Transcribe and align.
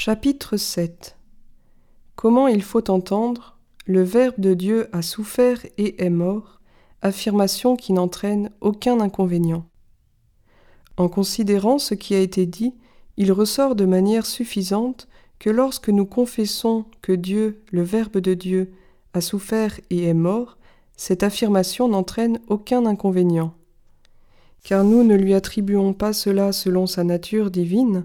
Chapitre 0.00 0.56
7 0.56 1.16
Comment 2.14 2.46
il 2.46 2.62
faut 2.62 2.88
entendre 2.88 3.58
Le 3.84 4.04
Verbe 4.04 4.38
de 4.38 4.54
Dieu 4.54 4.88
a 4.92 5.02
souffert 5.02 5.66
et 5.76 6.04
est 6.04 6.08
mort, 6.08 6.60
affirmation 7.02 7.74
qui 7.74 7.92
n'entraîne 7.92 8.52
aucun 8.60 9.00
inconvénient. 9.00 9.66
En 10.98 11.08
considérant 11.08 11.80
ce 11.80 11.94
qui 11.94 12.14
a 12.14 12.20
été 12.20 12.46
dit, 12.46 12.74
il 13.16 13.32
ressort 13.32 13.74
de 13.74 13.86
manière 13.86 14.24
suffisante 14.24 15.08
que 15.40 15.50
lorsque 15.50 15.88
nous 15.88 16.06
confessons 16.06 16.84
que 17.02 17.10
Dieu, 17.10 17.60
le 17.72 17.82
Verbe 17.82 18.18
de 18.18 18.34
Dieu, 18.34 18.70
a 19.14 19.20
souffert 19.20 19.80
et 19.90 20.04
est 20.04 20.14
mort, 20.14 20.58
cette 20.96 21.24
affirmation 21.24 21.88
n'entraîne 21.88 22.38
aucun 22.46 22.86
inconvénient. 22.86 23.52
Car 24.62 24.84
nous 24.84 25.02
ne 25.02 25.16
lui 25.16 25.34
attribuons 25.34 25.92
pas 25.92 26.12
cela 26.12 26.52
selon 26.52 26.86
sa 26.86 27.02
nature 27.02 27.50
divine, 27.50 28.04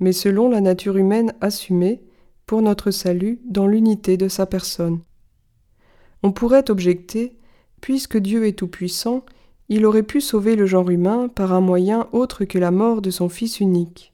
mais 0.00 0.12
selon 0.12 0.48
la 0.48 0.60
nature 0.60 0.96
humaine 0.96 1.34
assumée, 1.40 2.02
pour 2.46 2.62
notre 2.62 2.90
salut 2.90 3.40
dans 3.44 3.66
l'unité 3.66 4.16
de 4.16 4.28
sa 4.28 4.46
personne. 4.46 5.00
On 6.22 6.32
pourrait 6.32 6.70
objecter, 6.70 7.36
puisque 7.80 8.18
Dieu 8.18 8.46
est 8.46 8.58
tout-puissant, 8.58 9.24
il 9.68 9.86
aurait 9.86 10.02
pu 10.02 10.20
sauver 10.20 10.56
le 10.56 10.66
genre 10.66 10.90
humain 10.90 11.28
par 11.28 11.52
un 11.52 11.60
moyen 11.60 12.08
autre 12.12 12.44
que 12.44 12.58
la 12.58 12.70
mort 12.70 13.00
de 13.02 13.10
son 13.10 13.28
Fils 13.28 13.60
unique. 13.60 14.12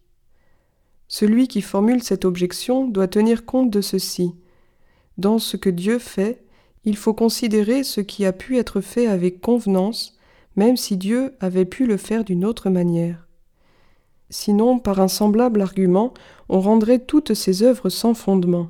Celui 1.08 1.48
qui 1.48 1.62
formule 1.62 2.02
cette 2.02 2.24
objection 2.24 2.86
doit 2.86 3.08
tenir 3.08 3.44
compte 3.44 3.70
de 3.70 3.80
ceci. 3.80 4.34
Dans 5.16 5.38
ce 5.38 5.56
que 5.56 5.70
Dieu 5.70 5.98
fait, 5.98 6.44
il 6.84 6.96
faut 6.96 7.14
considérer 7.14 7.82
ce 7.82 8.00
qui 8.00 8.24
a 8.24 8.32
pu 8.32 8.56
être 8.56 8.80
fait 8.80 9.06
avec 9.06 9.40
convenance, 9.40 10.16
même 10.56 10.76
si 10.76 10.96
Dieu 10.96 11.34
avait 11.40 11.64
pu 11.64 11.86
le 11.86 11.96
faire 11.96 12.24
d'une 12.24 12.44
autre 12.44 12.70
manière. 12.70 13.27
Sinon, 14.30 14.78
par 14.78 15.00
un 15.00 15.08
semblable 15.08 15.62
argument, 15.62 16.12
on 16.48 16.60
rendrait 16.60 16.98
toutes 16.98 17.34
ces 17.34 17.62
œuvres 17.62 17.88
sans 17.88 18.14
fondement. 18.14 18.68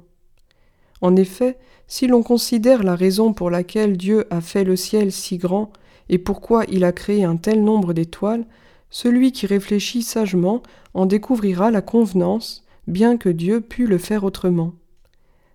En 1.01 1.17
effet, 1.17 1.59
si 1.87 2.07
l'on 2.07 2.23
considère 2.23 2.83
la 2.83 2.95
raison 2.95 3.33
pour 3.33 3.51
laquelle 3.51 3.97
Dieu 3.97 4.27
a 4.31 4.41
fait 4.41 4.65
le 4.65 4.77
ciel 4.77 5.11
si 5.11 5.39
grand 5.39 5.73
et 6.09 6.19
pourquoi 6.19 6.65
il 6.69 6.85
a 6.85 6.93
créé 6.93 7.25
un 7.25 7.37
tel 7.37 7.65
nombre 7.65 7.93
d'étoiles, 7.93 8.47
celui 8.91 9.33
qui 9.33 9.47
réfléchit 9.47 10.03
sagement 10.03 10.63
en 10.95 11.07
découvrira 11.07 11.71
la 11.71 11.83
convenance, 11.83 12.65
bien 12.87 13.17
que 13.17 13.29
Dieu 13.29 13.61
pût 13.61 13.87
le 13.87 13.99
faire 13.99 14.25
autrement. 14.25 14.73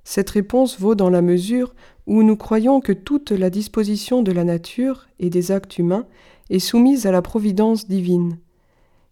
Cette 0.03 0.29
réponse 0.31 0.79
vaut 0.79 0.95
dans 0.95 1.09
la 1.09 1.21
mesure 1.21 1.73
où 2.07 2.23
nous 2.23 2.35
croyons 2.35 2.81
que 2.81 2.91
toute 2.91 3.31
la 3.31 3.49
disposition 3.49 4.21
de 4.21 4.31
la 4.31 4.43
nature 4.43 5.07
et 5.19 5.29
des 5.29 5.51
actes 5.51 5.77
humains 5.77 6.05
est 6.49 6.59
soumise 6.59 7.07
à 7.07 7.11
la 7.11 7.21
providence 7.21 7.87
divine, 7.87 8.37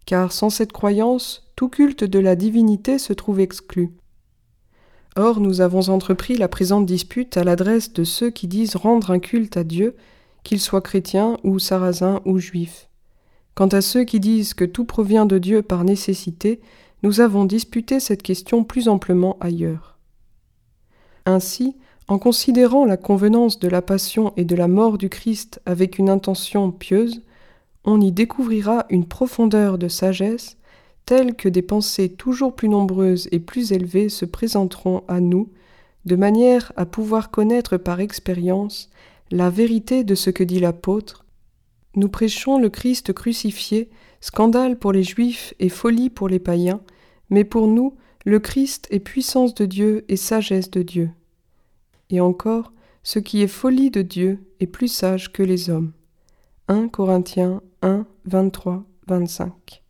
car 0.06 0.32
sans 0.32 0.50
cette 0.50 0.72
croyance, 0.72 1.44
tout 1.56 1.68
culte 1.68 2.04
de 2.04 2.18
la 2.18 2.36
divinité 2.36 2.98
se 2.98 3.12
trouve 3.12 3.40
exclu. 3.40 3.90
Or 5.16 5.40
nous 5.40 5.60
avons 5.60 5.90
entrepris 5.90 6.36
la 6.36 6.48
présente 6.48 6.86
dispute 6.86 7.36
à 7.36 7.44
l'adresse 7.44 7.92
de 7.92 8.04
ceux 8.04 8.30
qui 8.30 8.48
disent 8.48 8.76
rendre 8.76 9.10
un 9.10 9.18
culte 9.18 9.56
à 9.56 9.64
Dieu, 9.64 9.94
qu'ils 10.42 10.60
soient 10.60 10.80
chrétiens 10.80 11.36
ou 11.44 11.58
sarrasins 11.58 12.20
ou 12.24 12.38
juifs. 12.38 12.88
Quant 13.54 13.68
à 13.68 13.82
ceux 13.82 14.04
qui 14.04 14.20
disent 14.20 14.54
que 14.54 14.64
tout 14.64 14.84
provient 14.84 15.26
de 15.26 15.38
Dieu 15.38 15.62
par 15.62 15.84
nécessité, 15.84 16.60
nous 17.02 17.20
avons 17.20 17.44
disputé 17.44 18.00
cette 18.00 18.22
question 18.22 18.64
plus 18.64 18.88
amplement 18.88 19.36
ailleurs. 19.40 19.98
Ainsi, 21.26 21.76
en 22.08 22.18
considérant 22.18 22.84
la 22.84 22.96
convenance 22.96 23.58
de 23.58 23.68
la 23.68 23.82
passion 23.82 24.32
et 24.36 24.44
de 24.44 24.56
la 24.56 24.68
mort 24.68 24.98
du 24.98 25.08
Christ 25.08 25.60
avec 25.66 25.98
une 25.98 26.08
intention 26.08 26.70
pieuse, 26.70 27.22
on 27.84 28.00
y 28.00 28.12
découvrira 28.12 28.86
une 28.90 29.06
profondeur 29.06 29.78
de 29.78 29.88
sagesse 29.88 30.56
telle 31.04 31.34
que 31.34 31.48
des 31.48 31.62
pensées 31.62 32.08
toujours 32.08 32.54
plus 32.54 32.68
nombreuses 32.68 33.28
et 33.32 33.40
plus 33.40 33.72
élevées 33.72 34.08
se 34.08 34.24
présenteront 34.24 35.02
à 35.08 35.20
nous, 35.20 35.50
de 36.04 36.16
manière 36.16 36.72
à 36.76 36.86
pouvoir 36.86 37.30
connaître 37.30 37.76
par 37.76 38.00
expérience 38.00 38.88
la 39.30 39.50
vérité 39.50 40.04
de 40.04 40.14
ce 40.14 40.30
que 40.30 40.44
dit 40.44 40.60
l'apôtre. 40.60 41.24
Nous 41.94 42.08
prêchons 42.08 42.58
le 42.58 42.70
Christ 42.70 43.12
crucifié, 43.12 43.90
scandale 44.20 44.78
pour 44.78 44.92
les 44.92 45.02
Juifs 45.02 45.54
et 45.58 45.68
folie 45.68 46.10
pour 46.10 46.28
les 46.28 46.38
païens, 46.38 46.80
mais 47.30 47.44
pour 47.44 47.66
nous, 47.66 47.96
le 48.24 48.38
Christ 48.38 48.86
est 48.90 49.00
puissance 49.00 49.54
de 49.54 49.66
Dieu 49.66 50.04
et 50.08 50.16
sagesse 50.16 50.70
de 50.70 50.82
Dieu. 50.82 51.10
Et 52.10 52.20
encore, 52.20 52.72
ce 53.02 53.18
qui 53.18 53.42
est 53.42 53.48
folie 53.48 53.90
de 53.90 54.02
Dieu 54.02 54.38
est 54.60 54.66
plus 54.66 54.88
sage 54.88 55.32
que 55.32 55.42
les 55.42 55.70
hommes. 55.70 55.92
1 56.72 56.88
Corinthiens 56.88 57.60
1, 57.82 58.06
23, 58.24 58.84
25. 59.06 59.82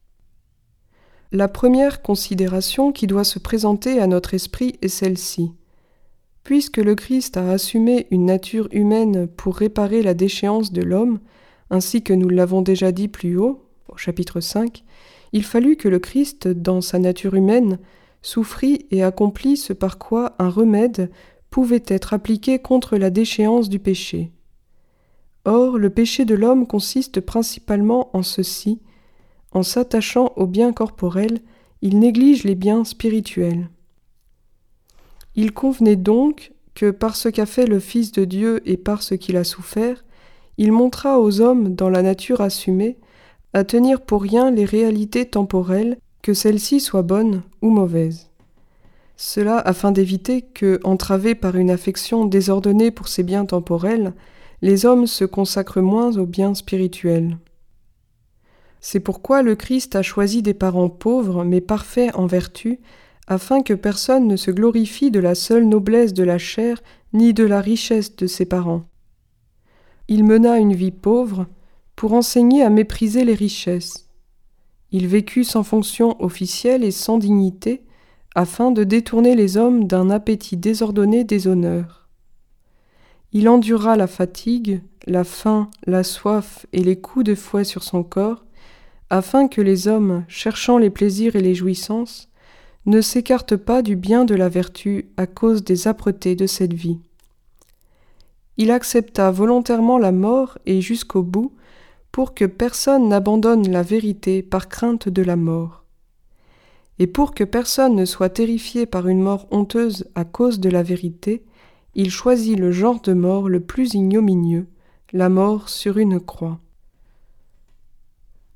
La 1.31 1.47
première 1.47 2.03
considération 2.03 2.91
qui 2.91 3.06
doit 3.06 3.22
se 3.22 3.38
présenter 3.38 4.00
à 4.00 4.09
notre 4.09 4.34
esprit 4.34 4.81
est 4.82 4.88
celle-ci. 4.88 5.53
Puisque 6.43 6.78
le 6.78 6.97
Christ 6.97 7.37
a 7.37 7.53
assumé 7.53 8.09
une 8.10 8.26
nature 8.26 8.66
humaine 8.72 9.28
pour 9.28 9.54
réparer 9.54 10.03
la 10.03 10.15
déchéance 10.15 10.72
de 10.72 10.82
l'homme, 10.82 11.20
ainsi 11.70 12.03
que 12.03 12.15
nous 12.15 12.28
l'avons 12.28 12.62
déjà 12.62 12.91
dit 12.91 13.06
plus 13.06 13.37
haut, 13.37 13.64
au 13.88 13.97
chapitre 13.97 14.41
5, 14.41 14.82
il 15.32 15.44
fallut 15.44 15.76
que 15.76 15.88
le 15.88 16.00
Christ, 16.00 16.49
dans 16.49 16.81
sa 16.81 16.99
nature 16.99 17.34
humaine, 17.34 17.78
souffrit 18.22 18.87
et 18.91 19.04
accomplit 19.04 19.56
ce 19.56 19.72
par 19.72 19.99
quoi 19.99 20.34
un 20.41 20.49
remède 20.49 21.12
pouvait 21.49 21.84
être 21.87 22.12
appliqué 22.12 22.59
contre 22.59 22.97
la 22.97 23.10
déchéance 23.10 23.69
du 23.69 23.78
péché. 23.78 24.32
Or, 25.45 25.79
le 25.79 25.91
péché 25.91 26.25
de 26.25 26.35
l'homme 26.35 26.67
consiste 26.67 27.21
principalement 27.21 28.17
en 28.17 28.23
ceci 28.23 28.81
en 29.53 29.63
s'attachant 29.63 30.33
aux 30.37 30.47
biens 30.47 30.73
corporels, 30.73 31.41
il 31.83 31.99
néglige 31.99 32.45
les 32.45 32.55
biens 32.55 32.85
spirituels. 32.85 33.69
Il 35.35 35.53
convenait 35.53 35.97
donc 35.97 36.53
que 36.75 36.91
par 36.91 37.17
ce 37.17 37.29
qu'a 37.29 37.47
fait 37.47 37.67
le 37.67 37.81
Fils 37.81 38.13
de 38.13 38.25
Dieu 38.25 38.61
et 38.65 38.77
par 38.77 39.03
ce 39.03 39.15
qu'il 39.15 39.37
a 39.37 39.45
souffert, 39.45 40.05
il 40.59 40.73
montra 40.73 41.21
aux 41.21 41.41
hommes 41.41 41.75
dans 41.75 41.91
la 41.91 42.03
nature 42.03 42.41
assumée 42.41 42.99
à 43.53 43.65
tenir 43.65 44.01
pour 44.01 44.23
rien 44.23 44.51
les 44.51 44.65
réalités 44.65 45.27
temporelles, 45.27 45.99
que 46.23 46.35
celles-ci 46.35 46.81
soient 46.81 47.03
bonnes 47.03 47.43
ou 47.61 47.71
mauvaises. 47.71 48.31
Cela 49.17 49.59
afin 49.59 49.93
d'éviter 49.93 50.41
que, 50.41 50.81
entravés 50.85 51.35
par 51.35 51.57
une 51.57 51.71
affection 51.71 52.25
désordonnée 52.25 52.91
pour 52.91 53.09
ces 53.09 53.23
biens 53.23 53.45
temporels, 53.45 54.15
les 54.62 54.87
hommes 54.87 55.09
se 55.09 55.25
consacrent 55.25 55.83
moins 55.83 56.17
aux 56.17 56.27
biens 56.27 56.55
spirituels. 56.55 57.37
C'est 58.81 59.00
pourquoi 59.00 59.43
le 59.43 59.56
Christ 59.56 59.97
a 59.97 60.03
choisi 60.03 60.41
des 60.41 60.55
parents 60.55 60.89
pauvres 60.89 61.45
mais 61.45 61.61
parfaits 61.61 62.15
en 62.15 62.27
vertu, 62.27 62.81
afin 63.27 63.62
que 63.62 63.75
personne 63.75 64.27
ne 64.27 64.37
se 64.37 64.50
glorifie 64.50 65.11
de 65.11 65.21
la 65.21 65.34
seule 65.34 65.67
noblesse 65.67 66.15
de 66.15 66.25
la 66.25 66.39
chair 66.39 66.83
ni 67.12 67.34
de 67.34 67.45
la 67.45 67.61
richesse 67.61 68.17
de 68.17 68.27
ses 68.27 68.47
parents. 68.47 68.84
Il 70.09 70.25
mena 70.25 70.59
une 70.59 70.75
vie 70.75 70.91
pauvre 70.91 71.47
pour 71.97 72.12
enseigner 72.12 72.62
à 72.62 72.71
mépriser 72.71 73.25
les 73.25 73.34
richesses. 73.34 74.09
Il 74.91 75.06
vécut 75.06 75.44
sans 75.44 75.62
fonction 75.62 76.21
officielle 76.23 76.84
et 76.84 76.91
sans 76.91 77.19
dignité, 77.19 77.84
afin 78.34 78.71
de 78.71 78.84
détourner 78.84 79.34
les 79.34 79.56
hommes 79.56 79.87
d'un 79.87 80.11
appétit 80.11 80.56
désordonné 80.56 81.25
des 81.25 81.47
honneurs. 81.47 82.02
Il 83.32 83.48
endura 83.48 83.97
la 83.97 84.06
fatigue, 84.06 84.82
la 85.06 85.25
faim, 85.25 85.70
la 85.87 86.04
soif 86.04 86.66
et 86.72 86.82
les 86.82 87.00
coups 87.00 87.25
de 87.25 87.34
fouet 87.34 87.65
sur 87.65 87.82
son 87.82 88.03
corps, 88.03 88.44
afin 89.09 89.48
que 89.48 89.60
les 89.60 89.88
hommes, 89.88 90.25
cherchant 90.28 90.76
les 90.76 90.91
plaisirs 90.91 91.37
et 91.37 91.41
les 91.41 91.54
jouissances, 91.54 92.28
ne 92.84 93.00
s'écartent 93.00 93.56
pas 93.56 93.81
du 93.81 93.97
bien 93.97 94.25
de 94.25 94.34
la 94.34 94.48
vertu 94.48 95.09
à 95.16 95.26
cause 95.26 95.65
des 95.65 95.88
âpretés 95.88 96.34
de 96.34 96.47
cette 96.47 96.75
vie. 96.75 96.98
Il 98.59 98.70
accepta 98.70 99.31
volontairement 99.31 99.99
la 99.99 100.12
mort 100.12 100.59
et 100.66 100.81
jusqu'au 100.81 101.22
bout, 101.22 101.53
pour 102.10 102.34
que 102.34 102.44
personne 102.44 103.09
n'abandonne 103.09 103.70
la 103.70 103.82
vérité 103.82 104.43
par 104.43 104.69
crainte 104.69 105.09
de 105.09 105.22
la 105.22 105.37
mort. 105.37 105.84
Et 106.99 107.06
pour 107.06 107.32
que 107.32 107.44
personne 107.44 107.97
ne 107.97 108.04
soit 108.04 108.28
terrifié 108.28 108.84
par 108.84 109.09
une 109.09 109.23
mort 109.23 109.46
honteuse 109.50 110.06
à 110.14 110.26
cause 110.26 110.61
de 110.61 110.69
la 110.69 110.82
vérité, 110.82 111.43
il 111.94 112.11
choisit 112.11 112.59
le 112.59 112.73
genre 112.73 113.00
de 113.00 113.12
mort 113.12 113.49
le 113.49 113.61
plus 113.61 113.94
ignominieux, 113.94 114.67
la 115.12 115.29
mort 115.29 115.69
sur 115.69 115.99
une 115.99 116.21
croix. 116.21 116.61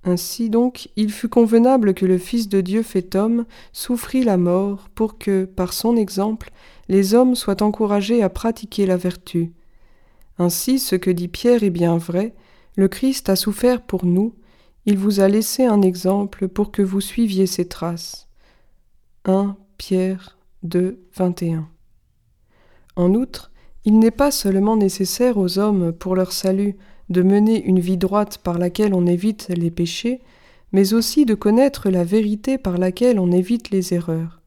Ainsi 0.05 0.51
donc, 0.51 0.89
il 0.95 1.11
fut 1.11 1.29
convenable 1.29 1.93
que 1.93 2.07
le 2.07 2.17
Fils 2.17 2.49
de 2.49 2.61
Dieu 2.61 2.83
fait 2.83 3.17
homme 3.17 3.45
souffrit 3.73 4.23
la 4.23 4.37
mort 4.37 4.89
pour 4.95 5.19
que, 5.19 5.45
par 5.45 5.73
son 5.73 5.97
exemple, 5.97 6.51
les 6.89 7.15
hommes 7.15 7.35
soient 7.35 7.63
encouragés 7.63 8.23
à 8.23 8.29
pratiquer 8.29 8.87
la 8.87 8.97
vertu. 8.97 9.53
Ainsi, 10.39 10.79
ce 10.79 10.95
que 10.95 11.11
dit 11.11 11.29
Pierre 11.29 11.65
est 11.65 11.71
bien 11.71 11.99
vrai, 11.99 12.35
le 12.77 12.87
Christ 12.87 13.29
a 13.29 13.37
souffert 13.37 13.83
pour 13.83 14.05
nous, 14.05 14.35
il 14.85 14.97
vous 14.97 15.19
a 15.19 15.27
laissé 15.27 15.65
un 15.65 15.83
exemple 15.83 16.47
pour 16.47 16.71
que 16.71 16.83
vous 16.83 17.01
suiviez 17.01 17.47
ses 17.47 17.67
traces. 17.67 18.29
1 19.25 19.57
Pierre 19.77 20.39
2, 20.63 21.01
21. 21.17 21.69
En 22.97 23.15
outre, 23.15 23.53
il 23.85 23.99
n'est 23.99 24.11
pas 24.11 24.31
seulement 24.31 24.77
nécessaire 24.77 25.37
aux 25.37 25.59
hommes, 25.59 25.93
pour 25.93 26.17
leur 26.17 26.33
salut, 26.33 26.77
de 27.09 27.23
mener 27.23 27.63
une 27.63 27.79
vie 27.79 27.99
droite 27.99 28.39
par 28.39 28.59
laquelle 28.59 28.95
on 28.95 29.07
évite 29.07 29.49
les 29.49 29.71
péchés, 29.71 30.21
mais 30.73 30.93
aussi 30.93 31.25
de 31.25 31.35
connaître 31.35 31.89
la 31.91 32.03
vérité 32.03 32.59
par 32.59 32.79
laquelle 32.79 33.21
on 33.21 33.31
évite 33.31 33.71
les 33.71 33.95
erreurs. 33.95 34.41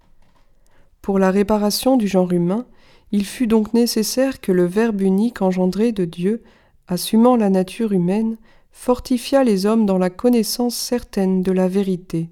Pour 1.01 1.19
la 1.19 1.31
réparation 1.31 1.95
du 1.95 2.07
genre 2.07 2.31
humain, 2.31 2.65
il 3.11 3.25
fut 3.25 3.47
donc 3.47 3.73
nécessaire 3.73 4.41
que 4.41 4.51
le 4.51 4.65
Verbe 4.65 5.01
unique 5.01 5.41
engendré 5.41 5.91
de 5.91 6.05
Dieu, 6.05 6.43
assumant 6.87 7.37
la 7.37 7.49
nature 7.49 7.93
humaine, 7.93 8.37
fortifia 8.71 9.43
les 9.43 9.65
hommes 9.65 9.85
dans 9.85 9.97
la 9.97 10.09
connaissance 10.09 10.75
certaine 10.75 11.41
de 11.43 11.51
la 11.51 11.67
vérité. 11.67 12.29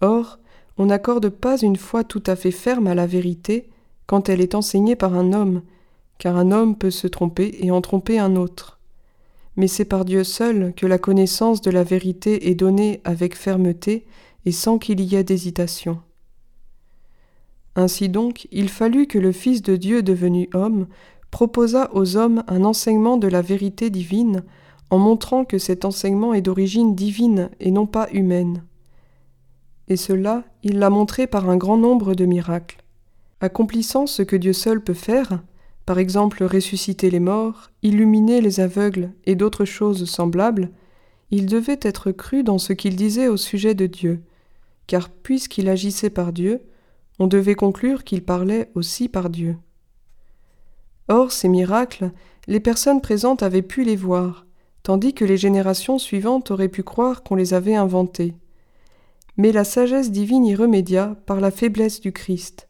Or, 0.00 0.38
on 0.76 0.86
n'accorde 0.86 1.28
pas 1.28 1.58
une 1.58 1.76
foi 1.76 2.04
tout 2.04 2.22
à 2.26 2.36
fait 2.36 2.50
ferme 2.50 2.86
à 2.86 2.94
la 2.94 3.06
vérité 3.06 3.68
quand 4.08 4.30
elle 4.30 4.40
est 4.40 4.56
enseignée 4.56 4.96
par 4.96 5.14
un 5.14 5.32
homme, 5.32 5.62
car 6.18 6.36
un 6.36 6.50
homme 6.50 6.76
peut 6.76 6.90
se 6.90 7.06
tromper 7.06 7.56
et 7.60 7.70
en 7.70 7.80
tromper 7.80 8.18
un 8.18 8.34
autre. 8.34 8.80
Mais 9.54 9.68
c'est 9.68 9.84
par 9.84 10.04
Dieu 10.04 10.24
seul 10.24 10.72
que 10.74 10.86
la 10.86 10.98
connaissance 10.98 11.60
de 11.60 11.70
la 11.70 11.84
vérité 11.84 12.48
est 12.48 12.54
donnée 12.54 13.00
avec 13.04 13.36
fermeté 13.36 14.06
et 14.46 14.50
sans 14.50 14.78
qu'il 14.78 15.00
y 15.00 15.14
ait 15.14 15.24
d'hésitation. 15.24 16.00
Ainsi 17.76 18.08
donc, 18.08 18.48
il 18.50 18.70
fallut 18.70 19.06
que 19.06 19.18
le 19.18 19.30
Fils 19.30 19.60
de 19.62 19.76
Dieu 19.76 20.02
devenu 20.02 20.48
homme 20.54 20.88
proposât 21.30 21.90
aux 21.92 22.16
hommes 22.16 22.42
un 22.48 22.64
enseignement 22.64 23.18
de 23.18 23.28
la 23.28 23.42
vérité 23.42 23.90
divine 23.90 24.42
en 24.88 24.98
montrant 24.98 25.44
que 25.44 25.58
cet 25.58 25.84
enseignement 25.84 26.32
est 26.32 26.40
d'origine 26.40 26.94
divine 26.94 27.50
et 27.60 27.70
non 27.70 27.86
pas 27.86 28.08
humaine. 28.10 28.64
Et 29.88 29.96
cela, 29.96 30.44
il 30.62 30.78
l'a 30.78 30.88
montré 30.88 31.26
par 31.26 31.50
un 31.50 31.58
grand 31.58 31.76
nombre 31.76 32.14
de 32.14 32.24
miracles. 32.24 32.82
Accomplissant 33.40 34.06
ce 34.06 34.22
que 34.22 34.36
Dieu 34.36 34.52
seul 34.52 34.82
peut 34.82 34.94
faire, 34.94 35.42
par 35.86 35.98
exemple 35.98 36.42
ressusciter 36.42 37.08
les 37.10 37.20
morts, 37.20 37.70
illuminer 37.82 38.40
les 38.40 38.60
aveugles 38.60 39.12
et 39.26 39.36
d'autres 39.36 39.64
choses 39.64 40.04
semblables, 40.10 40.70
il 41.30 41.46
devait 41.46 41.78
être 41.82 42.10
cru 42.10 42.42
dans 42.42 42.58
ce 42.58 42.72
qu'il 42.72 42.96
disait 42.96 43.28
au 43.28 43.36
sujet 43.36 43.74
de 43.74 43.86
Dieu, 43.86 44.22
car 44.86 45.08
puisqu'il 45.08 45.68
agissait 45.68 46.10
par 46.10 46.32
Dieu, 46.32 46.62
on 47.18 47.26
devait 47.26 47.54
conclure 47.54 48.04
qu'il 48.04 48.24
parlait 48.24 48.70
aussi 48.74 49.08
par 49.08 49.30
Dieu. 49.30 49.56
Or, 51.08 51.32
ces 51.32 51.48
miracles, 51.48 52.10
les 52.48 52.60
personnes 52.60 53.00
présentes 53.00 53.42
avaient 53.42 53.62
pu 53.62 53.84
les 53.84 53.96
voir, 53.96 54.46
tandis 54.82 55.14
que 55.14 55.24
les 55.24 55.36
générations 55.36 55.98
suivantes 55.98 56.50
auraient 56.50 56.68
pu 56.68 56.82
croire 56.82 57.22
qu'on 57.22 57.34
les 57.34 57.54
avait 57.54 57.74
inventés. 57.74 58.34
Mais 59.36 59.52
la 59.52 59.64
sagesse 59.64 60.10
divine 60.10 60.44
y 60.44 60.54
remédia 60.54 61.16
par 61.26 61.40
la 61.40 61.50
faiblesse 61.50 62.00
du 62.00 62.12
Christ. 62.12 62.67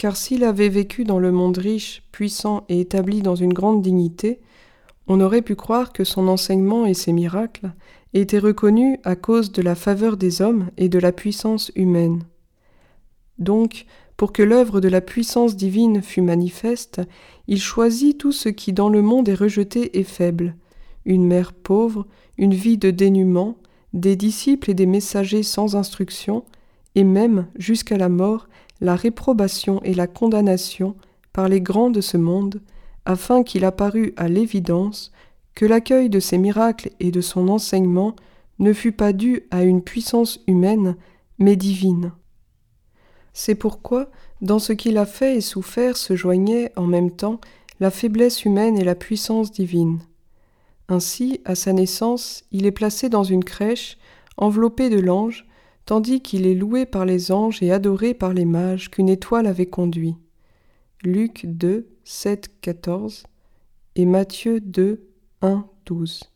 Car 0.00 0.16
s'il 0.16 0.44
avait 0.44 0.70
vécu 0.70 1.04
dans 1.04 1.18
le 1.18 1.30
monde 1.30 1.58
riche, 1.58 2.02
puissant 2.10 2.64
et 2.70 2.80
établi 2.80 3.20
dans 3.20 3.34
une 3.34 3.52
grande 3.52 3.82
dignité, 3.82 4.40
on 5.08 5.20
aurait 5.20 5.42
pu 5.42 5.56
croire 5.56 5.92
que 5.92 6.04
son 6.04 6.26
enseignement 6.26 6.86
et 6.86 6.94
ses 6.94 7.12
miracles 7.12 7.74
étaient 8.14 8.38
reconnus 8.38 8.96
à 9.04 9.14
cause 9.14 9.52
de 9.52 9.60
la 9.60 9.74
faveur 9.74 10.16
des 10.16 10.40
hommes 10.40 10.70
et 10.78 10.88
de 10.88 10.98
la 10.98 11.12
puissance 11.12 11.70
humaine. 11.76 12.22
Donc, 13.38 13.84
pour 14.16 14.32
que 14.32 14.42
l'œuvre 14.42 14.80
de 14.80 14.88
la 14.88 15.02
puissance 15.02 15.54
divine 15.54 16.00
fût 16.00 16.22
manifeste, 16.22 17.02
il 17.46 17.60
choisit 17.60 18.16
tout 18.16 18.32
ce 18.32 18.48
qui 18.48 18.72
dans 18.72 18.88
le 18.88 19.02
monde 19.02 19.28
est 19.28 19.34
rejeté 19.34 19.98
et 19.98 20.04
faible, 20.04 20.56
une 21.04 21.26
mère 21.26 21.52
pauvre, 21.52 22.06
une 22.38 22.54
vie 22.54 22.78
de 22.78 22.90
dénuement, 22.90 23.58
des 23.92 24.16
disciples 24.16 24.70
et 24.70 24.74
des 24.74 24.86
messagers 24.86 25.42
sans 25.42 25.76
instruction, 25.76 26.46
et 26.94 27.04
même, 27.04 27.48
jusqu'à 27.58 27.98
la 27.98 28.08
mort, 28.08 28.48
la 28.80 28.96
réprobation 28.96 29.82
et 29.82 29.94
la 29.94 30.06
condamnation 30.06 30.96
par 31.32 31.48
les 31.48 31.60
grands 31.60 31.90
de 31.90 32.00
ce 32.00 32.16
monde, 32.16 32.60
afin 33.04 33.42
qu'il 33.42 33.64
apparût 33.64 34.12
à 34.16 34.28
l'évidence 34.28 35.12
que 35.54 35.66
l'accueil 35.66 36.08
de 36.08 36.20
ses 36.20 36.38
miracles 36.38 36.90
et 37.00 37.10
de 37.10 37.20
son 37.20 37.48
enseignement 37.48 38.16
ne 38.58 38.72
fut 38.72 38.92
pas 38.92 39.12
dû 39.12 39.42
à 39.50 39.62
une 39.62 39.82
puissance 39.82 40.40
humaine, 40.46 40.96
mais 41.38 41.56
divine. 41.56 42.12
C'est 43.32 43.54
pourquoi, 43.54 44.10
dans 44.42 44.58
ce 44.58 44.72
qu'il 44.72 44.98
a 44.98 45.06
fait 45.06 45.36
et 45.36 45.40
souffert 45.40 45.96
se 45.96 46.16
joignait 46.16 46.72
en 46.76 46.86
même 46.86 47.10
temps 47.10 47.40
la 47.78 47.90
faiblesse 47.90 48.44
humaine 48.44 48.78
et 48.78 48.84
la 48.84 48.94
puissance 48.94 49.50
divine. 49.50 50.00
Ainsi, 50.88 51.40
à 51.44 51.54
sa 51.54 51.72
naissance, 51.72 52.44
il 52.50 52.66
est 52.66 52.72
placé 52.72 53.08
dans 53.08 53.24
une 53.24 53.44
crèche, 53.44 53.96
enveloppé 54.36 54.90
de 54.90 54.98
l'ange, 54.98 55.46
tandis 55.86 56.20
qu'il 56.20 56.46
est 56.46 56.54
loué 56.54 56.86
par 56.86 57.04
les 57.04 57.32
anges 57.32 57.62
et 57.62 57.72
adoré 57.72 58.14
par 58.14 58.32
les 58.32 58.44
mages 58.44 58.90
qu'une 58.90 59.08
étoile 59.08 59.46
avait 59.46 59.66
conduit. 59.66 60.16
Luc 61.02 61.46
2, 61.46 61.88
7, 62.04 62.50
14 62.60 63.24
et 63.96 64.04
Matthieu 64.04 64.60
2, 64.60 65.08
1, 65.42 65.66
12. 65.86 66.30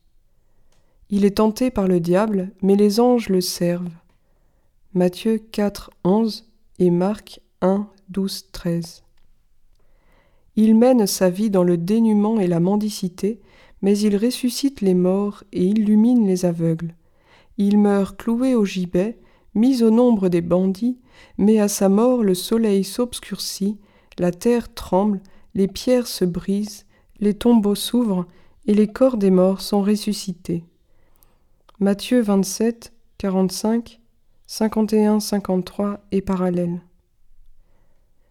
Il 1.11 1.25
est 1.25 1.37
tenté 1.37 1.71
par 1.71 1.87
le 1.87 2.01
diable, 2.01 2.51
mais 2.63 2.77
les 2.77 2.99
anges 2.99 3.29
le 3.29 3.41
servent. 3.41 3.93
Matthieu 4.95 5.39
4, 5.39 5.91
11 6.05 6.49
et 6.79 6.91
Marc 6.91 7.41
1, 7.61 7.89
12, 8.09 8.51
13. 8.53 9.03
Il 10.57 10.77
mène 10.77 11.07
sa 11.07 11.31
vie 11.31 11.51
dans 11.51 11.65
le 11.65 11.77
dénuement 11.77 12.39
et 12.39 12.47
la 12.47 12.61
mendicité, 12.61 13.41
mais 13.83 13.99
il 13.99 14.17
ressuscite 14.17 14.81
les 14.81 14.95
morts 14.95 15.45
et 15.53 15.65
illumine 15.65 16.27
les 16.27 16.45
aveugles. 16.45 16.95
Il 17.59 17.79
meurt 17.79 18.17
cloué 18.17 18.55
au 18.55 18.65
gibet, 18.65 19.19
mis 19.55 19.83
au 19.83 19.91
nombre 19.91 20.29
des 20.29 20.41
bandits, 20.41 20.99
mais 21.39 21.61
à 21.61 21.69
sa 21.69 21.89
mort 21.89 22.23
le 22.23 22.35
soleil 22.35 22.85
s'obscurcit, 22.85 23.79
la 24.19 24.31
terre 24.31 24.73
tremble, 24.73 25.21
les 25.55 25.69
pierres 25.69 26.07
se 26.07 26.25
brisent, 26.25 26.87
les 27.21 27.35
tombeaux 27.35 27.75
s'ouvrent, 27.75 28.27
et 28.67 28.75
les 28.75 28.89
corps 28.89 29.17
des 29.17 29.31
morts 29.31 29.61
sont 29.61 29.83
ressuscités. 29.83 30.65
Matthieu 31.81 32.21
27, 32.21 32.93
45, 33.19 34.01
51, 34.47 35.21
53 35.21 36.01
et 36.13 36.23
parallèle. 36.23 36.81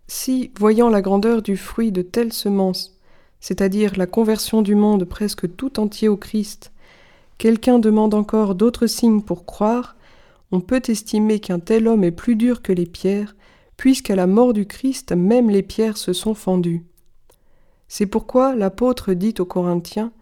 Si, 0.07 0.51
voyant 0.57 0.89
la 0.89 1.01
grandeur 1.01 1.41
du 1.41 1.57
fruit 1.57 1.91
de 1.91 2.01
telles 2.01 2.33
semences, 2.33 2.99
c'est-à-dire 3.39 3.93
la 3.97 4.07
conversion 4.07 4.61
du 4.61 4.75
monde 4.75 5.05
presque 5.05 5.55
tout 5.55 5.79
entier 5.79 6.07
au 6.07 6.17
Christ, 6.17 6.71
quelqu'un 7.37 7.79
demande 7.79 8.13
encore 8.13 8.55
d'autres 8.55 8.87
signes 8.87 9.21
pour 9.21 9.45
croire, 9.45 9.95
on 10.53 10.61
peut 10.61 10.83
estimer 10.87 11.39
qu'un 11.39 11.57
tel 11.57 11.87
homme 11.87 12.03
est 12.03 12.11
plus 12.11 12.35
dur 12.35 12.61
que 12.61 12.71
les 12.71 12.85
pierres, 12.85 13.35
puisqu'à 13.75 14.15
la 14.15 14.27
mort 14.27 14.53
du 14.53 14.67
Christ 14.67 15.11
même 15.11 15.49
les 15.49 15.63
pierres 15.63 15.97
se 15.97 16.13
sont 16.13 16.35
fendues. 16.35 16.85
C'est 17.87 18.05
pourquoi 18.05 18.53
l'apôtre 18.53 19.13
dit 19.13 19.33
aux 19.39 19.45
Corinthiens 19.45 20.13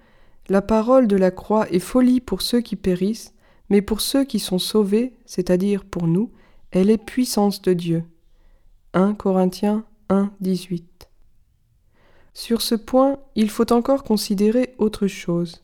La 0.47 0.61
parole 0.61 1.07
de 1.07 1.17
la 1.17 1.31
croix 1.31 1.69
est 1.69 1.79
folie 1.79 2.21
pour 2.21 2.41
ceux 2.41 2.61
qui 2.61 2.77
périssent, 2.77 3.33
mais 3.67 3.81
pour 3.81 3.99
ceux 3.99 4.23
qui 4.23 4.39
sont 4.39 4.57
sauvés, 4.57 5.11
c'est-à-dire 5.25 5.83
pour 5.83 6.07
nous, 6.07 6.31
elle 6.71 6.89
est 6.89 6.97
puissance 6.97 7.61
de 7.61 7.73
Dieu. 7.73 8.05
1 8.93 9.15
Corinthiens 9.15 9.83
1, 10.07 10.31
18. 10.39 11.09
Sur 12.33 12.61
ce 12.61 12.75
point, 12.75 13.17
il 13.35 13.49
faut 13.49 13.73
encore 13.73 14.05
considérer 14.05 14.75
autre 14.77 15.07
chose. 15.07 15.61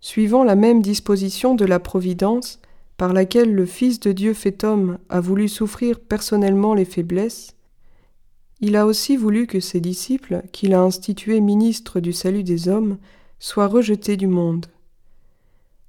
Suivant 0.00 0.44
la 0.44 0.56
même 0.56 0.80
disposition 0.80 1.54
de 1.54 1.66
la 1.66 1.78
Providence, 1.78 2.58
par 2.98 3.14
laquelle 3.14 3.54
le 3.54 3.64
Fils 3.64 4.00
de 4.00 4.12
Dieu 4.12 4.34
fait 4.34 4.64
homme 4.64 4.98
a 5.08 5.20
voulu 5.20 5.48
souffrir 5.48 6.00
personnellement 6.00 6.74
les 6.74 6.84
faiblesses, 6.84 7.54
il 8.60 8.74
a 8.74 8.86
aussi 8.86 9.16
voulu 9.16 9.46
que 9.46 9.60
ses 9.60 9.80
disciples, 9.80 10.42
qu'il 10.50 10.74
a 10.74 10.80
institués 10.80 11.40
ministres 11.40 12.00
du 12.00 12.12
salut 12.12 12.42
des 12.42 12.68
hommes, 12.68 12.98
soient 13.38 13.68
rejetés 13.68 14.16
du 14.16 14.26
monde. 14.26 14.66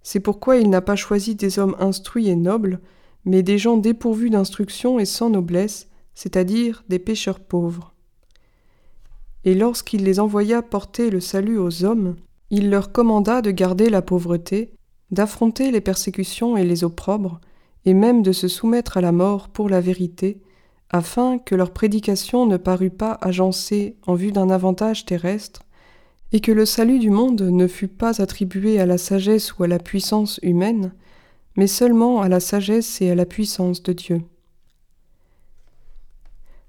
C'est 0.04 0.20
pourquoi 0.20 0.58
il 0.58 0.70
n'a 0.70 0.82
pas 0.82 0.96
choisi 0.96 1.34
des 1.34 1.58
hommes 1.58 1.76
instruits 1.80 2.30
et 2.30 2.36
nobles, 2.36 2.80
mais 3.26 3.42
des 3.42 3.58
gens 3.58 3.78
dépourvus 3.78 4.30
d'instruction 4.30 5.00
et 5.00 5.06
sans 5.06 5.32
noblesse, 5.32 5.88
c'est-à-dire 6.14 6.84
des 6.90 7.00
pécheurs 7.00 7.40
pauvres. 7.40 7.96
Et 9.46 9.56
lorsqu'il 9.56 10.04
les 10.04 10.20
envoya 10.20 10.62
porter 10.62 11.10
le 11.10 11.22
salut 11.22 11.58
aux 11.58 11.84
hommes, 11.84 12.18
il 12.52 12.70
leur 12.70 12.92
commanda 12.92 13.42
de 13.42 13.50
garder 13.50 13.90
la 13.90 14.04
pauvreté, 14.04 14.74
d'affronter 15.12 15.72
les 15.72 15.82
persécutions 15.82 16.58
et 16.58 16.64
les 16.64 16.84
opprobres, 16.84 17.40
et 17.86 17.94
même 17.94 18.22
de 18.22 18.32
se 18.32 18.48
soumettre 18.48 18.98
à 18.98 19.02
la 19.02 19.12
mort 19.12 19.50
pour 19.50 19.70
la 19.70 19.82
vérité, 19.82 20.42
afin 20.90 21.38
que 21.38 21.56
leur 21.56 21.72
prédication 21.72 22.46
ne 22.46 22.58
parût 22.58 22.90
pas 22.90 23.18
agencée 23.22 23.96
en 24.08 24.16
vue 24.16 24.32
d'un 24.32 24.50
avantage 24.50 25.06
terrestre, 25.06 25.62
et 26.32 26.42
que 26.42 26.52
le 26.52 26.66
salut 26.66 27.00
du 27.00 27.10
monde 27.10 27.42
ne 27.42 27.68
fût 27.68 27.88
pas 27.88 28.22
attribué 28.22 28.80
à 28.80 28.86
la 28.86 28.98
sagesse 28.98 29.58
ou 29.58 29.64
à 29.64 29.68
la 29.68 29.80
puissance 29.80 30.40
humaine, 30.44 30.94
mais 31.56 31.68
seulement 31.68 32.22
à 32.22 32.30
la 32.30 32.40
sagesse 32.40 33.02
et 33.02 33.10
à 33.10 33.16
la 33.16 33.26
puissance 33.26 33.82
de 33.84 33.94
Dieu. 33.94 34.22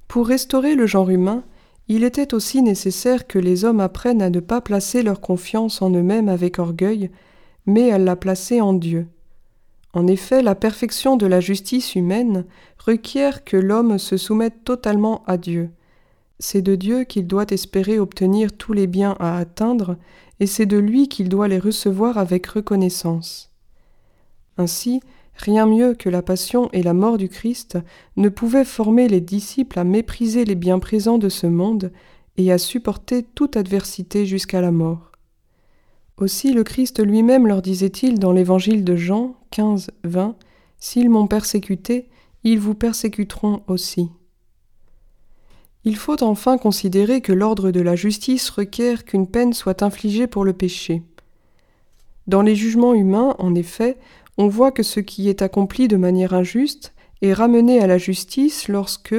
Pour 0.08 0.26
restaurer 0.26 0.74
le 0.74 0.86
genre 0.86 1.10
humain, 1.10 1.44
il 1.88 2.04
était 2.04 2.34
aussi 2.34 2.62
nécessaire 2.62 3.26
que 3.26 3.38
les 3.38 3.64
hommes 3.64 3.80
apprennent 3.80 4.22
à 4.22 4.30
ne 4.30 4.40
pas 4.40 4.60
placer 4.60 5.02
leur 5.02 5.20
confiance 5.20 5.82
en 5.82 5.90
eux-mêmes 5.90 6.28
avec 6.28 6.58
orgueil, 6.58 7.10
mais 7.70 7.92
à 7.92 7.98
la 7.98 8.16
placer 8.16 8.60
en 8.60 8.72
Dieu. 8.72 9.06
En 9.92 10.06
effet, 10.06 10.42
la 10.42 10.54
perfection 10.54 11.16
de 11.16 11.26
la 11.26 11.40
justice 11.40 11.94
humaine 11.94 12.44
requiert 12.78 13.44
que 13.44 13.56
l'homme 13.56 13.98
se 13.98 14.16
soumette 14.16 14.64
totalement 14.64 15.22
à 15.26 15.36
Dieu. 15.36 15.70
C'est 16.38 16.62
de 16.62 16.74
Dieu 16.74 17.04
qu'il 17.04 17.26
doit 17.26 17.46
espérer 17.50 17.98
obtenir 17.98 18.52
tous 18.52 18.72
les 18.72 18.86
biens 18.86 19.16
à 19.20 19.36
atteindre, 19.36 19.96
et 20.38 20.46
c'est 20.46 20.66
de 20.66 20.78
lui 20.78 21.08
qu'il 21.08 21.28
doit 21.28 21.48
les 21.48 21.58
recevoir 21.58 22.18
avec 22.18 22.46
reconnaissance. 22.46 23.50
Ainsi, 24.56 25.00
rien 25.34 25.66
mieux 25.66 25.94
que 25.94 26.08
la 26.08 26.22
passion 26.22 26.70
et 26.72 26.82
la 26.82 26.94
mort 26.94 27.18
du 27.18 27.28
Christ 27.28 27.78
ne 28.16 28.28
pouvaient 28.28 28.64
former 28.64 29.08
les 29.08 29.20
disciples 29.20 29.78
à 29.78 29.84
mépriser 29.84 30.44
les 30.44 30.54
biens 30.54 30.78
présents 30.78 31.18
de 31.18 31.28
ce 31.28 31.46
monde 31.46 31.92
et 32.36 32.50
à 32.52 32.58
supporter 32.58 33.22
toute 33.22 33.56
adversité 33.56 34.24
jusqu'à 34.24 34.60
la 34.60 34.70
mort. 34.70 35.09
Aussi 36.20 36.52
le 36.52 36.64
Christ 36.64 37.02
lui-même 37.02 37.46
leur 37.46 37.62
disait-il 37.62 38.18
dans 38.18 38.32
l'évangile 38.32 38.84
de 38.84 38.94
Jean 38.94 39.36
15, 39.52 39.90
20 40.04 40.36
S'ils 40.78 41.08
m'ont 41.08 41.26
persécuté, 41.26 42.10
ils 42.44 42.60
vous 42.60 42.74
persécuteront 42.74 43.62
aussi. 43.68 44.10
Il 45.84 45.96
faut 45.96 46.22
enfin 46.22 46.58
considérer 46.58 47.22
que 47.22 47.32
l'ordre 47.32 47.70
de 47.70 47.80
la 47.80 47.96
justice 47.96 48.50
requiert 48.50 49.06
qu'une 49.06 49.26
peine 49.26 49.54
soit 49.54 49.82
infligée 49.82 50.26
pour 50.26 50.44
le 50.44 50.52
péché. 50.52 51.02
Dans 52.26 52.42
les 52.42 52.54
jugements 52.54 52.94
humains, 52.94 53.34
en 53.38 53.54
effet, 53.54 53.96
on 54.36 54.48
voit 54.48 54.72
que 54.72 54.82
ce 54.82 55.00
qui 55.00 55.30
est 55.30 55.40
accompli 55.40 55.88
de 55.88 55.96
manière 55.96 56.34
injuste 56.34 56.92
est 57.22 57.32
ramené 57.32 57.80
à 57.80 57.86
la 57.86 57.96
justice 57.96 58.68
lorsque, 58.68 59.16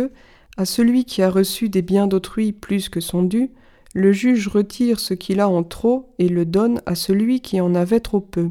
à 0.56 0.66
celui 0.66 1.06
qui 1.06 1.24
a 1.24 1.32
reçu 1.32 1.68
des 1.68 1.82
biens 1.82 2.06
d'autrui 2.06 2.52
plus 2.52 2.90
que 2.90 3.00
son 3.00 3.24
dû, 3.24 3.50
le 3.94 4.14
juge 4.14 4.48
retire 4.48 5.00
ce 5.00 5.14
qu'il 5.14 5.40
a 5.40 5.50
en 5.50 5.64
trop 5.64 6.14
et 6.18 6.30
le 6.30 6.46
donne 6.46 6.82
à 6.86 6.96
celui 6.96 7.42
qui 7.42 7.60
en 7.60 7.76
avait 7.76 8.00
trop 8.00 8.22
peu. 8.22 8.50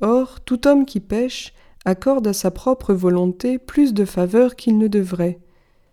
Or, 0.00 0.40
tout 0.40 0.66
homme 0.66 0.84
qui 0.84 1.00
pêche 1.00 1.54
accorde 1.84 2.26
à 2.26 2.32
sa 2.32 2.50
propre 2.50 2.92
volonté 2.92 3.58
plus 3.58 3.94
de 3.94 4.04
faveur 4.04 4.56
qu'il 4.56 4.78
ne 4.78 4.88
devrait, 4.88 5.40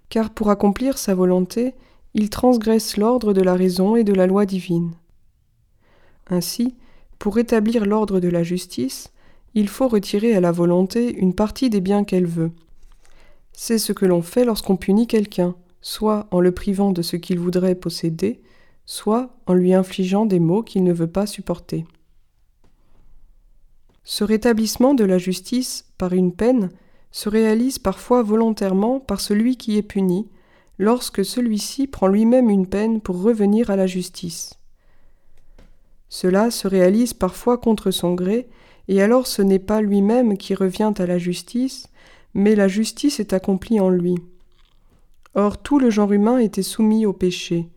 car 0.10 0.32
pour 0.32 0.50
accomplir 0.50 0.98
sa 0.98 1.16
volonté, 1.16 1.76
il 2.14 2.30
transgresse 2.30 2.98
l'ordre 2.98 3.34
de 3.34 3.42
la 3.42 3.56
raison 3.56 3.96
et 3.96 4.04
de 4.04 4.14
la 4.14 4.28
loi 4.28 4.46
divine. 4.46 4.92
Ainsi, 6.28 6.76
pour 7.18 7.36
rétablir 7.36 7.86
l'ordre 7.86 8.20
de 8.20 8.30
la 8.30 8.44
justice, 8.44 9.12
il 9.56 9.68
faut 9.68 9.88
retirer 9.88 10.36
à 10.36 10.42
la 10.42 10.52
volonté 10.52 11.16
une 11.16 11.34
partie 11.34 11.70
des 11.70 11.82
biens 11.82 12.04
qu'elle 12.04 12.28
veut. 12.28 12.52
C'est 13.54 13.78
ce 13.78 13.94
que 13.94 14.06
l'on 14.06 14.22
fait 14.22 14.46
lorsqu'on 14.46 14.78
punit 14.78 15.08
quelqu'un, 15.08 15.56
soit 15.82 16.28
en 16.32 16.40
le 16.40 16.52
privant 16.52 16.92
de 16.92 17.02
ce 17.02 17.16
qu'il 17.16 17.40
voudrait 17.40 17.76
posséder, 17.76 18.42
soit 18.86 19.30
en 19.46 19.54
lui 19.54 19.74
infligeant 19.74 20.26
des 20.26 20.40
maux 20.40 20.64
qu'il 20.64 20.84
ne 20.84 20.94
veut 20.94 21.08
pas 21.08 21.28
supporter. 21.28 21.86
Ce 24.04 24.24
rétablissement 24.24 24.94
de 24.94 25.04
la 25.04 25.18
justice 25.18 25.86
par 25.98 26.14
une 26.14 26.34
peine 26.34 26.70
se 27.12 27.30
réalise 27.30 27.80
parfois 27.80 28.24
volontairement 28.24 29.00
par 29.00 29.22
celui 29.22 29.58
qui 29.58 29.78
est 29.78 29.84
puni, 29.84 30.28
lorsque 30.80 31.24
celui-ci 31.24 31.88
prend 31.88 32.08
lui-même 32.08 32.50
une 32.50 32.68
peine 32.68 33.02
pour 33.02 33.22
revenir 33.22 33.70
à 33.70 33.76
la 33.76 33.86
justice. 33.86 34.56
Cela 36.08 36.50
se 36.50 36.68
réalise 36.68 37.14
parfois 37.14 37.58
contre 37.58 37.92
son 37.92 38.16
gré, 38.16 38.48
et 38.88 39.02
alors 39.02 39.28
ce 39.28 39.44
n'est 39.44 39.60
pas 39.60 39.82
lui-même 39.82 40.38
qui 40.38 40.56
revient 40.56 40.94
à 40.98 41.06
la 41.06 41.20
justice, 41.20 41.88
mais 42.34 42.56
la 42.56 42.68
justice 42.68 43.20
est 43.20 43.34
accomplie 43.34 43.80
en 43.80 43.90
lui. 43.90 44.16
Or 45.36 45.58
tout 45.58 45.80
le 45.80 45.90
genre 45.90 46.12
humain 46.12 46.38
était 46.38 46.64
soumis 46.64 47.06
au 47.06 47.14
péché. 47.14 47.70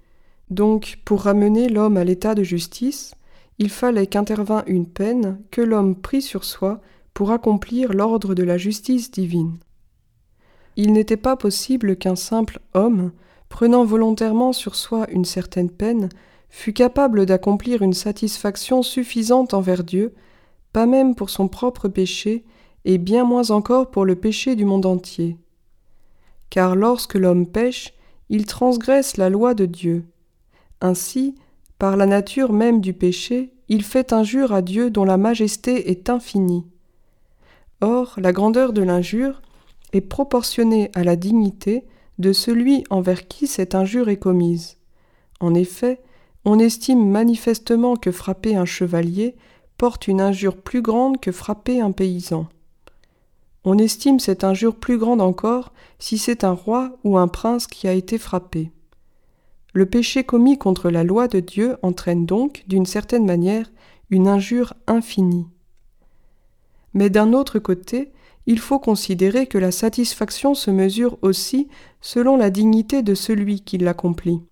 Donc, 0.51 0.99
pour 1.05 1.23
ramener 1.23 1.69
l'homme 1.69 1.97
à 1.97 2.05
l'état 2.05 2.35
de 2.35 2.43
justice, 2.43 3.15
il 3.59 3.71
fallait 3.71 4.07
qu'intervint 4.07 4.65
une 4.67 4.87
peine 4.87 5.41
que 5.51 5.61
l'homme 5.61 5.95
prit 5.95 6.23
sur 6.23 6.45
soi 6.45 6.81
pour 7.15 7.31
accomplir 7.31 7.93
l'ordre 7.93 8.35
de 8.35 8.43
la 8.43 8.59
justice 8.59 9.11
divine. 9.11 9.59
Il 10.77 10.93
n'était 10.93 11.17
pas 11.17 11.37
possible 11.37 11.97
qu'un 11.97 12.17
simple 12.17 12.59
homme, 12.75 13.13
prenant 13.49 13.85
volontairement 13.85 14.53
sur 14.53 14.75
soi 14.75 15.07
une 15.11 15.27
certaine 15.27 15.71
peine, 15.71 16.09
fût 16.49 16.73
capable 16.73 17.27
d'accomplir 17.27 17.83
une 17.83 17.93
satisfaction 17.93 18.83
suffisante 18.83 19.55
envers 19.55 19.85
Dieu, 19.85 20.15
pas 20.73 20.87
même 20.87 21.15
pour 21.15 21.31
son 21.31 21.49
propre 21.49 21.89
péché, 21.89 22.45
et 22.85 22.99
bien 22.99 23.25
moins 23.25 23.51
encore 23.51 23.91
pour 23.91 24.05
le 24.05 24.17
péché 24.17 24.57
du 24.57 24.65
monde 24.65 24.87
entier. 24.87 25.37
Car 26.53 26.77
lorsque 26.77 27.15
l'homme 27.15 27.47
pêche, 27.47 27.95
il 28.29 28.45
transgresse 28.45 29.17
la 29.17 29.31
loi 29.31 29.55
de 29.55 29.65
Dieu. 29.65 30.05
Ainsi, 30.83 31.35
par 31.79 31.97
la 31.97 32.05
nature 32.05 32.53
même 32.53 32.83
du 32.83 32.93
péché, 32.93 33.55
il 33.71 33.83
fait 33.83 34.13
injure 34.13 34.53
à 34.53 34.61
Dieu 34.61 34.91
dont 34.91 35.05
la 35.07 35.17
majesté 35.17 35.91
est 35.91 36.11
infinie. 36.11 36.67
Or, 37.81 38.17
la 38.19 38.33
grandeur 38.33 38.75
de 38.75 38.83
l'injure 38.83 39.41
est 39.95 40.03
proportionnée 40.03 40.91
à 40.95 41.05
la 41.05 41.17
dignité 41.17 41.87
de 42.19 42.35
celui 42.35 42.85
envers 42.91 43.29
qui 43.29 43.47
cette 43.47 43.75
injure 43.75 44.11
est 44.11 44.19
commise. 44.19 44.77
En 45.41 45.55
effet, 45.55 46.03
on 46.45 46.59
estime 46.59 47.09
manifestement 47.09 47.97
que 47.97 48.13
frapper 48.13 48.57
un 48.57 48.67
chevalier 48.67 49.37
porte 49.79 50.07
une 50.07 50.21
injure 50.21 50.59
plus 50.59 50.83
grande 50.83 51.19
que 51.19 51.33
frapper 51.33 51.81
un 51.81 51.93
paysan. 51.93 52.47
On 53.65 53.79
estime 53.79 54.19
cette 54.19 54.45
injure 54.45 54.75
plus 54.75 54.99
grande 54.99 55.21
encore 55.21 55.73
si 55.99 56.19
c'est 56.19 56.45
un 56.45 56.53
roi 56.53 56.99
ou 57.05 57.17
un 57.17 57.29
prince 57.29 57.67
qui 57.67 57.87
a 57.87 57.93
été 57.93 58.19
frappé. 58.19 58.73
Le 59.73 59.87
péché 59.87 60.25
commis 60.25 60.59
contre 60.59 60.91
la 60.91 61.05
loi 61.05 61.29
de 61.29 61.41
Dieu 61.41 61.77
entraîne 61.83 62.27
donc, 62.27 62.65
d'une 62.67 62.87
certaine 62.87 63.25
manière, 63.25 63.71
une 64.11 64.29
injure 64.29 64.75
infinie. 64.87 65.47
Mais 66.93 67.09
d'un 67.09 67.33
autre 67.33 67.59
côté, 67.59 68.13
il 68.47 68.59
faut 68.59 68.81
considérer 68.81 69.47
que 69.47 69.59
la 69.59 69.71
satisfaction 69.71 70.55
se 70.55 70.71
mesure 70.71 71.17
aussi 71.23 71.69
selon 72.01 72.37
la 72.37 72.51
dignité 72.51 73.03
de 73.03 73.15
celui 73.15 73.61
qui 73.61 73.79
l'accomplit. 73.79 74.43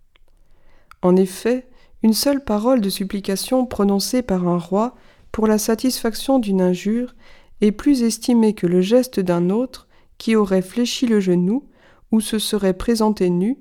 En 1.02 1.17
effet, 1.17 1.67
une 2.02 2.14
seule 2.14 2.43
parole 2.43 2.81
de 2.81 2.88
supplication 2.88 3.67
prononcée 3.67 4.23
par 4.23 4.47
un 4.47 4.59
roi 4.59 4.95
pour 5.33 5.47
la 5.47 5.59
satisfaction 5.59 6.38
d'une 6.38 6.62
injure 6.62 7.14
est 7.61 7.73
plus 7.73 8.02
estimée 8.02 8.55
que 8.55 8.67
le 8.67 8.81
geste 8.81 9.21
d'un 9.21 9.50
autre 9.50 9.88
qui 10.19 10.37
aurait 10.37 10.62
fléchi 10.62 11.07
le 11.07 11.21
genou, 11.21 11.64
ou 12.12 12.21
se 12.21 12.38
serait 12.38 12.75
présenté 12.75 13.31
nu, 13.31 13.59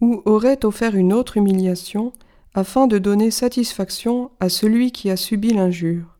ou 0.00 0.22
aurait 0.24 0.64
offert 0.64 0.94
une 0.94 1.12
autre 1.12 1.36
humiliation, 1.36 2.12
afin 2.54 2.86
de 2.86 2.98
donner 2.98 3.30
satisfaction 3.30 4.30
à 4.40 4.48
celui 4.48 4.92
qui 4.92 5.10
a 5.10 5.16
subi 5.16 5.52
l'injure. 5.52 6.16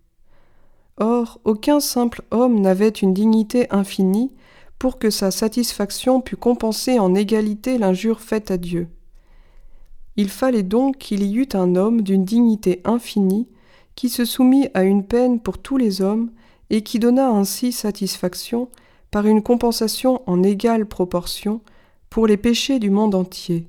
Or, 0.99 1.40
aucun 1.45 1.80
simple 1.80 2.23
homme 2.30 2.61
n'avait 2.61 2.88
une 2.88 3.14
dignité 3.14 3.66
infinie 3.71 4.33
pour 4.78 4.99
que 4.99 5.11
sa 5.11 5.30
satisfaction 5.30 6.21
pût 6.21 6.37
compenser 6.37 6.99
en 6.99 7.14
égalité 7.14 7.78
l'injure 7.78 8.21
faite 8.21 8.50
à 8.50 8.56
Dieu. 8.56 8.88
Il 10.16 10.30
fallait 10.30 10.62
donc 10.62 10.99
qu'il 10.99 11.23
y 11.23 11.35
eût 11.37 11.49
un 11.54 11.76
homme 11.76 12.02
d'une 12.02 12.25
dignité 12.25 12.80
infinie 12.85 13.49
qui 13.95 14.09
se 14.09 14.25
soumit 14.25 14.68
à 14.75 14.83
une 14.83 15.06
peine 15.06 15.40
pour 15.40 15.59
tous 15.59 15.76
les 15.76 16.00
hommes 16.02 16.30
et 16.70 16.82
qui 16.82 16.99
donna 16.99 17.28
ainsi 17.28 17.73
satisfaction 17.73 18.68
par 19.11 19.26
une 19.26 19.42
compensation 19.42 20.23
en 20.26 20.42
égale 20.42 20.87
proportion 20.87 21.61
pour 22.11 22.26
les 22.26 22.37
péchés 22.37 22.78
du 22.78 22.90
monde 22.90 23.14
entier. 23.14 23.68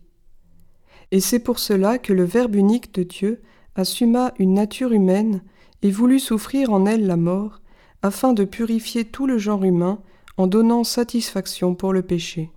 Et 1.11 1.19
c'est 1.19 1.39
pour 1.39 1.59
cela 1.59 1.97
que 1.97 2.13
le 2.13 2.23
Verbe 2.23 2.55
unique 2.55 2.93
de 2.93 3.03
Dieu 3.03 3.41
assuma 3.75 4.33
une 4.39 4.53
nature 4.53 4.91
humaine 4.91 5.41
et 5.81 5.91
voulut 5.91 6.19
souffrir 6.19 6.73
en 6.73 6.85
elle 6.85 7.05
la 7.05 7.17
mort, 7.17 7.61
afin 8.01 8.33
de 8.33 8.43
purifier 8.43 9.05
tout 9.05 9.27
le 9.27 9.37
genre 9.37 9.63
humain 9.63 9.99
en 10.37 10.47
donnant 10.47 10.83
satisfaction 10.83 11.75
pour 11.75 11.93
le 11.93 12.01
péché. 12.01 12.51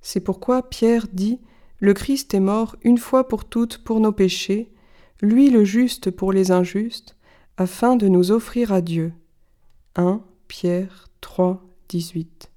C'est 0.00 0.20
pourquoi 0.20 0.62
Pierre 0.62 1.06
dit 1.12 1.40
Le 1.78 1.94
Christ 1.94 2.34
est 2.34 2.40
mort 2.40 2.76
une 2.82 2.98
fois 2.98 3.28
pour 3.28 3.44
toutes 3.44 3.78
pour 3.78 4.00
nos 4.00 4.12
péchés, 4.12 4.70
lui 5.22 5.48
le 5.50 5.64
juste 5.64 6.10
pour 6.10 6.32
les 6.32 6.50
injustes, 6.50 7.16
afin 7.56 7.96
de 7.96 8.08
nous 8.08 8.30
offrir 8.30 8.72
à 8.72 8.80
Dieu. 8.80 9.12
1 9.96 10.22
Pierre 10.48 11.06
3, 11.20 11.62
18. 11.88 12.50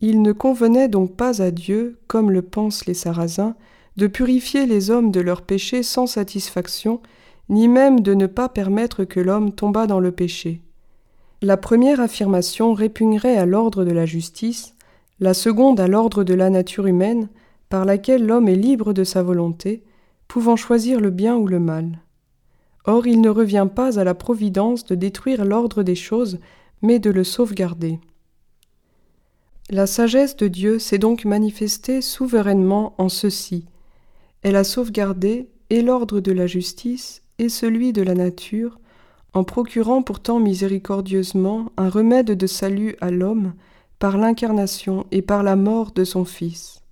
Il 0.00 0.22
ne 0.22 0.30
convenait 0.30 0.86
donc 0.86 1.16
pas 1.16 1.42
à 1.42 1.50
Dieu, 1.50 1.98
comme 2.06 2.30
le 2.30 2.42
pensent 2.42 2.86
les 2.86 2.94
Sarrasins, 2.94 3.56
de 3.96 4.06
purifier 4.06 4.66
les 4.66 4.92
hommes 4.92 5.10
de 5.10 5.20
leurs 5.20 5.42
péchés 5.42 5.82
sans 5.82 6.06
satisfaction, 6.06 7.00
ni 7.48 7.66
même 7.66 8.00
de 8.00 8.14
ne 8.14 8.26
pas 8.28 8.48
permettre 8.48 9.02
que 9.02 9.18
l'homme 9.18 9.50
tombât 9.50 9.88
dans 9.88 9.98
le 9.98 10.12
péché. 10.12 10.60
La 11.42 11.56
première 11.56 12.00
affirmation 12.00 12.72
répugnerait 12.72 13.36
à 13.36 13.46
l'ordre 13.46 13.84
de 13.84 13.90
la 13.90 14.06
justice, 14.06 14.76
la 15.18 15.34
seconde 15.34 15.80
à 15.80 15.88
l'ordre 15.88 16.22
de 16.22 16.34
la 16.34 16.50
nature 16.50 16.86
humaine, 16.86 17.28
par 17.68 17.84
laquelle 17.84 18.24
l'homme 18.24 18.48
est 18.48 18.54
libre 18.54 18.92
de 18.92 19.02
sa 19.02 19.24
volonté, 19.24 19.82
pouvant 20.28 20.54
choisir 20.54 21.00
le 21.00 21.10
bien 21.10 21.34
ou 21.34 21.48
le 21.48 21.58
mal. 21.58 21.98
Or 22.86 23.06
il 23.06 23.20
ne 23.20 23.28
revient 23.28 23.68
pas 23.74 23.98
à 23.98 24.04
la 24.04 24.14
Providence 24.14 24.84
de 24.84 24.94
détruire 24.94 25.44
l'ordre 25.44 25.82
des 25.82 25.94
choses, 25.94 26.38
mais 26.82 26.98
de 26.98 27.10
le 27.10 27.24
sauvegarder. 27.24 27.98
La 29.68 29.88
sagesse 29.88 30.36
de 30.36 30.46
Dieu 30.46 30.78
s'est 30.78 30.98
donc 30.98 31.24
manifestée 31.24 32.00
souverainement 32.00 32.94
en 32.98 33.08
ceci. 33.08 33.66
Elle 34.42 34.54
a 34.54 34.62
sauvegardé 34.62 35.48
et 35.70 35.82
l'ordre 35.82 36.20
de 36.20 36.30
la 36.30 36.46
justice 36.46 37.22
et 37.38 37.48
celui 37.48 37.92
de 37.92 38.02
la 38.02 38.14
nature, 38.14 38.78
en 39.32 39.42
procurant 39.42 40.02
pourtant 40.02 40.38
miséricordieusement 40.38 41.72
un 41.76 41.88
remède 41.88 42.30
de 42.30 42.46
salut 42.46 42.96
à 43.00 43.10
l'homme 43.10 43.54
par 43.98 44.18
l'incarnation 44.18 45.06
et 45.10 45.22
par 45.22 45.42
la 45.42 45.56
mort 45.56 45.90
de 45.90 46.04
son 46.04 46.24
Fils. 46.24 46.85